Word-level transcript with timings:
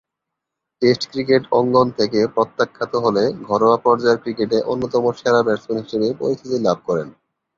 Test 0.81 1.03
cricket 1.11 1.43
অঙ্গন 1.51 1.87
থেকে 1.99 2.19
প্রত্যাখ্যাত 2.35 2.93
হলে 2.95 3.23
ঘরোয়া 3.47 3.77
পর্যায়ের 3.77 4.21
ক্রিকেটে 4.23 4.57
অন্যতম 4.71 5.03
সেরা 5.19 5.41
ব্যাটসম্যান 5.43 5.83
হিসেবে 5.83 6.07
পরিচিতি 6.19 6.57
লাভ 6.59 6.77
করেন। 6.87 7.07